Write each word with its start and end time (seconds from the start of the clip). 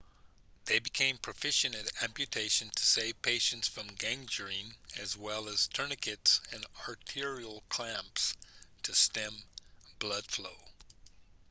they 0.65 0.79
became 0.79 1.15
proficient 1.19 1.75
at 1.75 2.01
amputation 2.03 2.67
to 2.71 2.83
save 2.83 3.21
patients 3.21 3.67
from 3.67 3.85
gangrene 3.85 4.73
as 4.97 5.15
well 5.15 5.47
as 5.47 5.67
tourniquets 5.67 6.41
and 6.51 6.65
arterial 6.87 7.61
clamps 7.69 8.33
to 8.81 8.95
stem 8.95 9.43
blood 9.99 10.25
flow 10.25 10.57